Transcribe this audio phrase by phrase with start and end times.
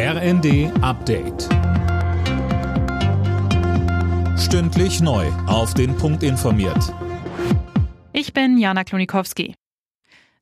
[0.00, 1.48] RND Update.
[4.38, 5.26] Stündlich neu.
[5.48, 6.94] Auf den Punkt informiert.
[8.12, 9.56] Ich bin Jana Klonikowski.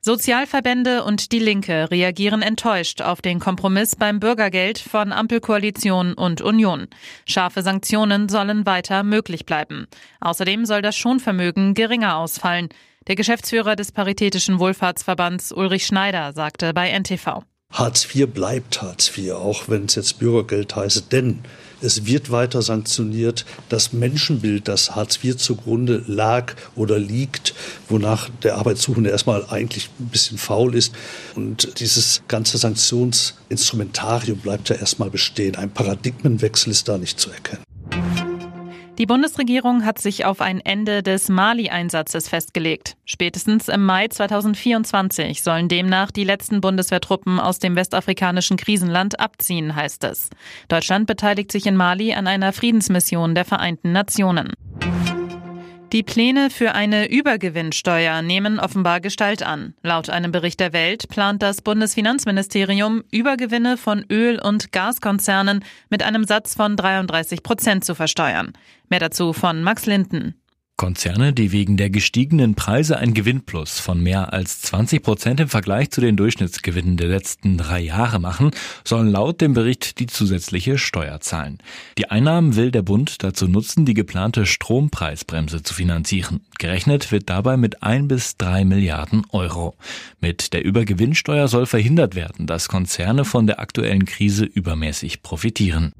[0.02, 6.88] Sozialverbände und die Linke reagieren enttäuscht auf den Kompromiss beim Bürgergeld von Ampelkoalition und Union.
[7.24, 9.86] Scharfe Sanktionen sollen weiter möglich bleiben.
[10.20, 12.68] Außerdem soll das Schonvermögen geringer ausfallen.
[13.06, 17.42] Der Geschäftsführer des Paritätischen Wohlfahrtsverbands Ulrich Schneider sagte bei NTV.
[17.72, 21.40] Hartz IV bleibt Hartz IV, auch wenn es jetzt Bürgergeld heißt, denn
[21.82, 23.44] es wird weiter sanktioniert.
[23.68, 27.54] Das Menschenbild, das Hartz IV zugrunde lag oder liegt,
[27.88, 30.94] wonach der Arbeitssuchende erstmal eigentlich ein bisschen faul ist.
[31.34, 35.56] Und dieses ganze Sanktionsinstrumentarium bleibt ja erstmal bestehen.
[35.56, 37.65] Ein Paradigmenwechsel ist da nicht zu erkennen.
[38.98, 42.96] Die Bundesregierung hat sich auf ein Ende des Mali-Einsatzes festgelegt.
[43.04, 50.04] Spätestens im Mai 2024 sollen demnach die letzten Bundeswehrtruppen aus dem westafrikanischen Krisenland abziehen, heißt
[50.04, 50.30] es.
[50.68, 54.54] Deutschland beteiligt sich in Mali an einer Friedensmission der Vereinten Nationen.
[55.92, 59.74] Die Pläne für eine Übergewinnsteuer nehmen offenbar Gestalt an.
[59.82, 66.24] Laut einem Bericht der Welt plant das Bundesfinanzministerium, Übergewinne von Öl- und Gaskonzernen mit einem
[66.24, 68.52] Satz von 33 Prozent zu versteuern.
[68.88, 70.34] Mehr dazu von Max Linden.
[70.76, 75.90] Konzerne, die wegen der gestiegenen Preise ein Gewinnplus von mehr als 20 Prozent im Vergleich
[75.90, 78.50] zu den Durchschnittsgewinnen der letzten drei Jahre machen,
[78.84, 81.58] sollen laut dem Bericht die zusätzliche Steuer zahlen.
[81.96, 86.40] Die Einnahmen will der Bund dazu nutzen, die geplante Strompreisbremse zu finanzieren.
[86.58, 89.74] Gerechnet wird dabei mit ein bis drei Milliarden Euro.
[90.20, 95.92] Mit der Übergewinnsteuer soll verhindert werden, dass Konzerne von der aktuellen Krise übermäßig profitieren.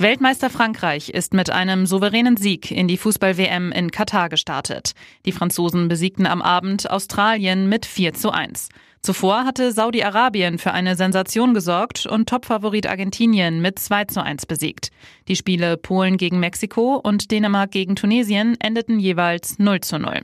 [0.00, 4.92] Weltmeister Frankreich ist mit einem souveränen Sieg in die Fußball-WM in Katar gestartet.
[5.26, 8.70] Die Franzosen besiegten am Abend Australien mit 4 zu 1.
[9.02, 14.90] Zuvor hatte Saudi-Arabien für eine Sensation gesorgt und Topfavorit Argentinien mit 2 zu 1 besiegt.
[15.28, 20.22] Die Spiele Polen gegen Mexiko und Dänemark gegen Tunesien endeten jeweils 0 zu 0.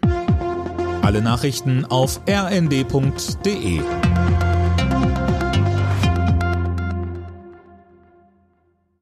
[1.03, 3.83] Alle Nachrichten auf rnd.de